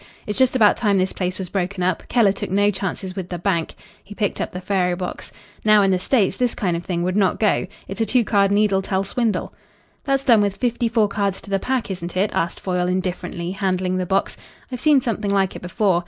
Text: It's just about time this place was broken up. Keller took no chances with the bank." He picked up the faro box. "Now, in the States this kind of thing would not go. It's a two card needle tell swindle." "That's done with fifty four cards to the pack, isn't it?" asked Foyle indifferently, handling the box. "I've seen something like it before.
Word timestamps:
It's 0.25 0.39
just 0.39 0.55
about 0.55 0.77
time 0.77 0.97
this 0.97 1.13
place 1.13 1.37
was 1.37 1.49
broken 1.49 1.83
up. 1.83 2.01
Keller 2.07 2.31
took 2.31 2.49
no 2.49 2.71
chances 2.71 3.15
with 3.15 3.29
the 3.29 3.37
bank." 3.37 3.75
He 4.03 4.15
picked 4.15 4.41
up 4.41 4.51
the 4.51 4.59
faro 4.59 4.95
box. 4.95 5.31
"Now, 5.63 5.83
in 5.83 5.91
the 5.91 5.99
States 5.99 6.37
this 6.37 6.55
kind 6.55 6.75
of 6.75 6.83
thing 6.83 7.03
would 7.03 7.15
not 7.15 7.39
go. 7.39 7.67
It's 7.87 8.01
a 8.01 8.05
two 8.07 8.23
card 8.25 8.51
needle 8.51 8.81
tell 8.81 9.03
swindle." 9.03 9.53
"That's 10.03 10.23
done 10.23 10.41
with 10.41 10.57
fifty 10.57 10.87
four 10.87 11.07
cards 11.07 11.39
to 11.41 11.51
the 11.51 11.59
pack, 11.59 11.91
isn't 11.91 12.17
it?" 12.17 12.31
asked 12.33 12.61
Foyle 12.61 12.87
indifferently, 12.87 13.51
handling 13.51 13.97
the 13.97 14.07
box. 14.07 14.37
"I've 14.71 14.79
seen 14.81 15.01
something 15.01 15.29
like 15.29 15.55
it 15.55 15.61
before. 15.61 15.99